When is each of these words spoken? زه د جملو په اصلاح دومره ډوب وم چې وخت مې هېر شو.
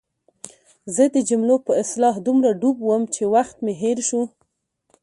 زه 0.95 1.03
د 1.15 1.17
جملو 1.29 1.55
په 1.65 1.71
اصلاح 1.83 2.15
دومره 2.27 2.49
ډوب 2.61 2.77
وم 2.83 3.03
چې 3.15 3.23
وخت 3.33 3.55
مې 3.65 3.73
هېر 3.81 3.97
شو. 4.09 4.21